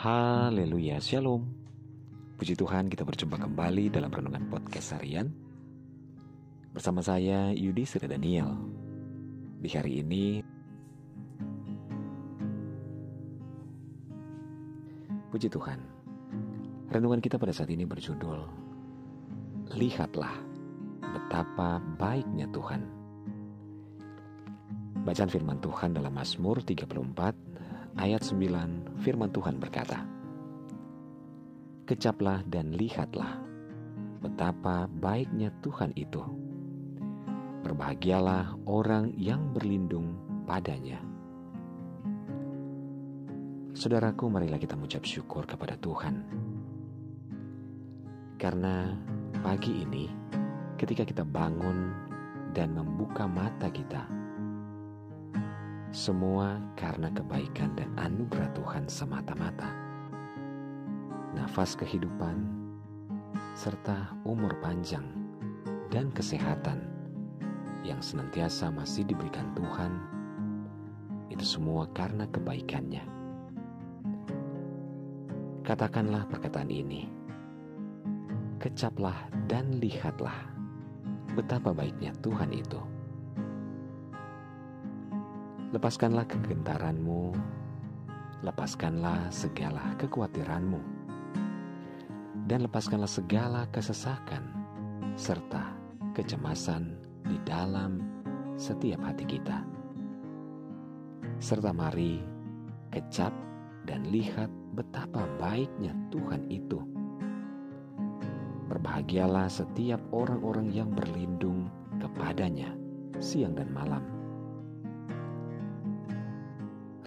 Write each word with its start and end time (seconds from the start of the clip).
Haleluya, 0.00 0.96
Shalom. 0.96 1.44
Puji 2.40 2.56
Tuhan 2.56 2.88
kita 2.88 3.04
berjumpa 3.04 3.36
kembali 3.36 3.92
dalam 3.92 4.08
Renungan 4.08 4.48
Podcast 4.48 4.96
Harian. 4.96 5.28
Bersama 6.72 7.04
saya 7.04 7.52
Yudi 7.52 7.84
Sri 7.84 8.08
Daniel. 8.08 8.48
Di 9.60 9.68
hari 9.68 10.00
ini 10.00 10.40
Puji 15.28 15.52
Tuhan 15.52 15.84
Renungan 16.88 17.20
kita 17.20 17.36
pada 17.36 17.52
saat 17.52 17.68
ini 17.68 17.84
berjudul 17.84 18.40
Lihatlah 19.76 20.32
betapa 21.12 21.76
baiknya 22.00 22.48
Tuhan. 22.48 22.88
Bacaan 25.04 25.28
firman 25.28 25.60
Tuhan 25.60 25.92
dalam 25.92 26.16
Mazmur 26.16 26.64
34 26.64 27.49
ayat 27.98 28.22
9 28.22 29.00
firman 29.02 29.30
Tuhan 29.32 29.58
berkata, 29.58 30.06
Kecaplah 31.88 32.46
dan 32.46 32.70
lihatlah 32.70 33.42
betapa 34.20 34.86
baiknya 34.86 35.50
Tuhan 35.64 35.90
itu. 35.96 36.22
Berbahagialah 37.66 38.62
orang 38.68 39.10
yang 39.16 39.50
berlindung 39.50 40.14
padanya. 40.46 41.02
Saudaraku, 43.74 44.28
marilah 44.28 44.60
kita 44.60 44.76
mengucap 44.76 45.02
syukur 45.08 45.48
kepada 45.48 45.74
Tuhan. 45.80 46.14
Karena 48.36 48.92
pagi 49.40 49.84
ini, 49.84 50.06
ketika 50.76 51.04
kita 51.04 51.24
bangun 51.24 51.92
dan 52.52 52.76
membuka 52.76 53.24
mata 53.24 53.72
kita, 53.72 54.19
semua 55.90 56.62
karena 56.78 57.10
kebaikan 57.10 57.74
dan 57.74 57.90
anugerah 57.98 58.46
Tuhan 58.54 58.86
semata-mata. 58.86 59.74
Nafas 61.34 61.74
kehidupan 61.74 62.46
serta 63.58 64.14
umur 64.22 64.54
panjang 64.62 65.02
dan 65.90 66.14
kesehatan 66.14 66.86
yang 67.82 67.98
senantiasa 67.98 68.70
masih 68.70 69.02
diberikan 69.02 69.50
Tuhan 69.58 69.98
itu 71.26 71.42
semua 71.42 71.90
karena 71.90 72.22
kebaikannya. 72.30 73.02
Katakanlah 75.66 76.26
perkataan 76.30 76.70
ini. 76.70 77.10
Kecaplah 78.62 79.26
dan 79.50 79.74
lihatlah 79.82 80.54
betapa 81.34 81.74
baiknya 81.74 82.14
Tuhan 82.22 82.54
itu. 82.54 82.78
Lepaskanlah 85.70 86.26
kegentaranmu, 86.26 87.30
lepaskanlah 88.42 89.30
segala 89.30 89.94
kekhawatiranmu, 90.02 90.82
dan 92.50 92.66
lepaskanlah 92.66 93.06
segala 93.06 93.70
kesesakan 93.70 94.50
serta 95.14 95.70
kecemasan 96.18 96.98
di 97.22 97.38
dalam 97.46 98.02
setiap 98.58 98.98
hati 99.06 99.22
kita. 99.22 99.62
Serta 101.38 101.70
mari 101.70 102.18
kecap 102.90 103.30
dan 103.86 104.10
lihat 104.10 104.50
betapa 104.74 105.22
baiknya 105.38 105.94
Tuhan 106.10 106.50
itu. 106.50 106.82
Berbahagialah 108.66 109.46
setiap 109.46 110.02
orang-orang 110.10 110.74
yang 110.74 110.90
berlindung 110.90 111.70
kepadanya 112.02 112.74
siang 113.22 113.54
dan 113.54 113.70
malam 113.70 114.19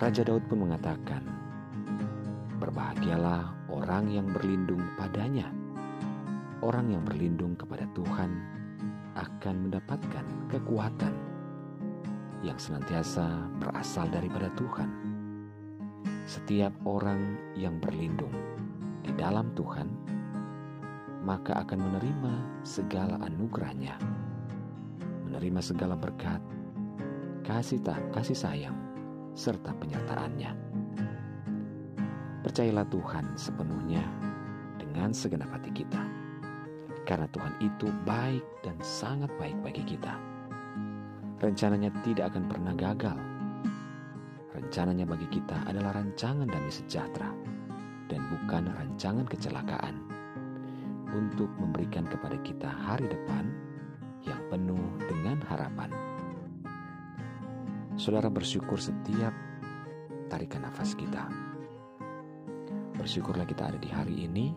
Raja 0.04 0.20
Daud 0.28 0.44
pun 0.52 0.68
mengatakan, 0.68 1.24
Berbahagialah 2.60 3.72
orang 3.72 4.12
yang 4.12 4.28
berlindung 4.36 4.84
padanya. 5.00 5.48
Orang 6.60 6.92
yang 6.92 7.08
berlindung 7.08 7.56
kepada 7.56 7.88
Tuhan 7.96 8.36
akan 9.16 9.56
mendapatkan 9.64 10.28
kekuatan 10.52 11.16
yang 12.44 12.60
senantiasa 12.60 13.48
berasal 13.64 14.12
daripada 14.12 14.52
Tuhan. 14.60 14.92
Setiap 16.28 16.76
orang 16.84 17.40
yang 17.56 17.80
berlindung 17.80 18.36
di 19.08 19.16
dalam 19.16 19.56
Tuhan, 19.56 19.88
maka 21.24 21.64
akan 21.64 21.80
menerima 21.80 22.34
segala 22.68 23.24
anugerahnya, 23.24 23.96
menerima 25.32 25.64
segala 25.64 25.96
berkat, 25.96 26.44
kasih 27.48 27.80
tak 27.80 28.04
kasih 28.12 28.36
sayang, 28.36 28.83
serta 29.34 29.74
penyertaannya. 29.74 30.52
Percayalah 32.46 32.86
Tuhan 32.90 33.26
sepenuhnya 33.34 34.04
dengan 34.78 35.10
segenap 35.10 35.50
hati 35.50 35.74
kita. 35.74 36.02
Karena 37.04 37.28
Tuhan 37.36 37.54
itu 37.60 37.92
baik 38.08 38.46
dan 38.64 38.80
sangat 38.80 39.28
baik 39.36 39.58
bagi 39.60 39.84
kita. 39.84 40.16
Rencananya 41.44 41.92
tidak 42.08 42.32
akan 42.32 42.48
pernah 42.48 42.74
gagal. 42.78 43.20
Rencananya 44.56 45.04
bagi 45.04 45.28
kita 45.28 45.68
adalah 45.68 45.98
rancangan 45.98 46.48
damai 46.48 46.72
sejahtera 46.72 47.34
dan 48.08 48.22
bukan 48.32 48.70
rancangan 48.70 49.26
kecelakaan 49.28 49.98
untuk 51.12 51.50
memberikan 51.58 52.06
kepada 52.08 52.38
kita 52.46 52.70
hari 52.70 53.10
depan 53.10 53.50
yang 54.24 54.40
penuh 54.48 54.80
dengan 55.10 55.42
harapan. 55.50 56.13
Saudara 57.94 58.26
bersyukur 58.26 58.82
setiap 58.82 59.30
tarikan 60.26 60.66
nafas 60.66 60.98
kita. 60.98 61.30
Bersyukurlah 62.98 63.46
kita 63.46 63.70
ada 63.70 63.78
di 63.78 63.86
hari 63.86 64.26
ini 64.26 64.50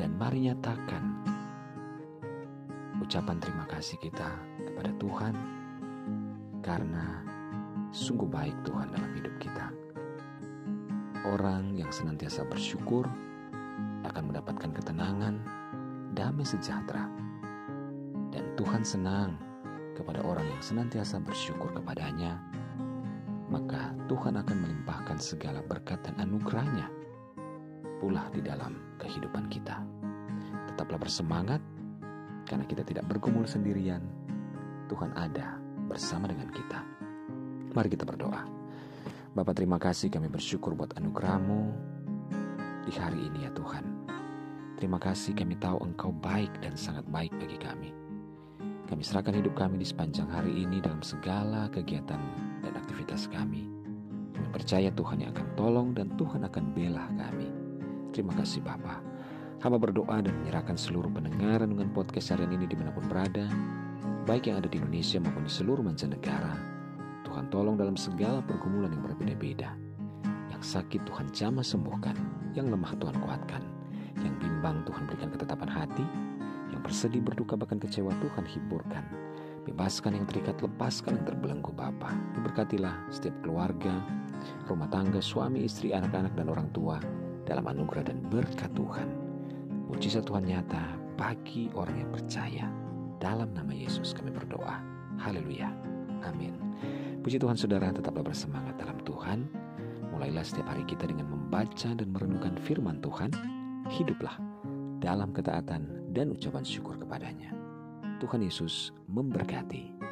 dan 0.00 0.16
mari 0.16 0.48
nyatakan 0.48 1.28
ucapan 3.04 3.36
terima 3.36 3.68
kasih 3.68 4.00
kita 4.00 4.32
kepada 4.64 4.96
Tuhan 4.96 5.34
karena 6.64 7.20
sungguh 7.92 8.24
baik 8.32 8.56
Tuhan 8.64 8.88
dalam 8.96 9.12
hidup 9.12 9.34
kita. 9.36 9.68
Orang 11.28 11.76
yang 11.76 11.92
senantiasa 11.92 12.48
bersyukur 12.48 13.04
akan 14.08 14.32
mendapatkan 14.32 14.72
ketenangan, 14.72 15.36
damai 16.16 16.48
sejahtera, 16.48 17.12
dan 18.32 18.56
Tuhan 18.56 18.80
senang 18.80 19.51
kepada 20.02 20.20
orang 20.26 20.44
yang 20.50 20.62
senantiasa 20.62 21.22
bersyukur 21.22 21.70
kepadanya, 21.70 22.42
maka 23.48 23.94
Tuhan 24.10 24.34
akan 24.34 24.56
melimpahkan 24.58 25.22
segala 25.22 25.62
berkat 25.62 26.02
dan 26.02 26.18
anugerahnya 26.18 26.90
pula 28.02 28.26
di 28.34 28.42
dalam 28.42 28.98
kehidupan 28.98 29.46
kita. 29.46 29.78
Tetaplah 30.74 30.98
bersemangat, 30.98 31.62
karena 32.50 32.66
kita 32.66 32.82
tidak 32.82 33.06
bergumul 33.06 33.46
sendirian. 33.46 34.02
Tuhan 34.90 35.14
ada 35.14 35.56
bersama 35.86 36.28
dengan 36.28 36.50
kita. 36.50 36.82
Mari 37.72 37.88
kita 37.88 38.04
berdoa. 38.04 38.44
Bapak 39.32 39.56
terima 39.56 39.80
kasih 39.80 40.12
kami 40.12 40.28
bersyukur 40.28 40.76
buat 40.76 40.92
anugerahmu 41.00 41.72
di 42.84 42.92
hari 42.92 43.32
ini 43.32 43.48
ya 43.48 43.50
Tuhan. 43.56 44.04
Terima 44.76 45.00
kasih 45.00 45.32
kami 45.32 45.56
tahu 45.56 45.80
Engkau 45.80 46.12
baik 46.12 46.52
dan 46.60 46.76
sangat 46.76 47.06
baik 47.08 47.32
bagi 47.40 47.56
kami. 47.56 48.01
Kami 48.90 49.02
serahkan 49.04 49.38
hidup 49.38 49.54
kami 49.54 49.80
di 49.80 49.86
sepanjang 49.86 50.26
hari 50.26 50.66
ini 50.66 50.82
dalam 50.82 51.00
segala 51.00 51.70
kegiatan 51.70 52.18
dan 52.62 52.72
aktivitas 52.74 53.30
kami. 53.30 53.70
Kami 54.32 54.48
percaya 54.50 54.90
Tuhan 54.90 55.22
yang 55.22 55.30
akan 55.36 55.48
tolong 55.54 55.88
dan 55.94 56.10
Tuhan 56.18 56.42
akan 56.42 56.64
bela 56.74 57.06
kami. 57.14 57.48
Terima 58.12 58.34
kasih 58.36 58.60
Bapa. 58.60 59.00
Hamba 59.62 59.78
berdoa 59.78 60.18
dan 60.18 60.34
menyerahkan 60.42 60.74
seluruh 60.74 61.08
pendengar 61.08 61.62
dengan 61.62 61.86
podcast 61.94 62.34
harian 62.34 62.50
ini 62.50 62.66
di 62.66 62.74
mana 62.74 62.90
pun 62.90 63.06
berada, 63.06 63.46
baik 64.26 64.50
yang 64.50 64.58
ada 64.58 64.66
di 64.66 64.82
Indonesia 64.82 65.22
maupun 65.22 65.46
di 65.46 65.52
seluruh 65.54 65.86
mancanegara. 65.86 66.58
Tuhan 67.22 67.46
tolong 67.48 67.78
dalam 67.78 67.94
segala 67.94 68.42
pergumulan 68.42 68.90
yang 68.90 69.06
berbeda-beda. 69.06 69.72
Yang 70.50 70.62
sakit 70.66 71.06
Tuhan 71.06 71.30
jamah 71.30 71.62
sembuhkan, 71.62 72.18
yang 72.58 72.68
lemah 72.68 72.92
Tuhan 72.98 73.16
kuatkan, 73.22 73.62
yang 74.20 74.34
bimbang 74.42 74.82
Tuhan 74.84 75.06
berikan 75.08 75.30
ketetapan 75.30 75.70
hati, 75.70 76.04
bersedih, 76.82 77.22
berduka, 77.22 77.54
bahkan 77.54 77.78
kecewa 77.78 78.10
Tuhan 78.18 78.44
hiburkan. 78.44 79.04
Bebaskan 79.62 80.18
yang 80.18 80.26
terikat, 80.26 80.58
lepaskan 80.58 81.22
yang 81.22 81.26
terbelenggu 81.30 81.70
Bapa. 81.70 82.10
Diberkatilah 82.34 83.06
setiap 83.14 83.38
keluarga, 83.46 84.02
rumah 84.66 84.90
tangga, 84.90 85.22
suami, 85.22 85.62
istri, 85.62 85.94
anak-anak, 85.94 86.34
dan 86.34 86.50
orang 86.50 86.68
tua 86.74 86.98
dalam 87.46 87.62
anugerah 87.70 88.10
dan 88.10 88.18
berkat 88.26 88.74
Tuhan. 88.74 89.06
Mujizat 89.86 90.26
Tuhan 90.26 90.50
nyata 90.50 90.98
bagi 91.14 91.70
orang 91.78 92.02
yang 92.02 92.10
percaya. 92.10 92.66
Dalam 93.22 93.54
nama 93.54 93.70
Yesus 93.70 94.10
kami 94.10 94.34
berdoa. 94.34 94.82
Haleluya. 95.22 95.70
Amin. 96.26 96.58
Puji 97.22 97.38
Tuhan 97.38 97.54
saudara 97.54 97.94
tetaplah 97.94 98.26
bersemangat 98.26 98.74
dalam 98.82 98.98
Tuhan. 99.06 99.46
Mulailah 100.10 100.42
setiap 100.42 100.74
hari 100.74 100.82
kita 100.82 101.06
dengan 101.06 101.30
membaca 101.30 101.94
dan 101.94 102.08
merenungkan 102.10 102.58
firman 102.66 102.98
Tuhan. 102.98 103.30
Hiduplah 103.86 104.42
dalam 104.98 105.30
ketaatan 105.30 106.01
dan 106.12 106.36
ucapan 106.36 106.62
syukur 106.62 107.00
kepadanya. 107.00 107.56
Tuhan 108.20 108.44
Yesus 108.44 108.92
memberkati. 109.08 110.11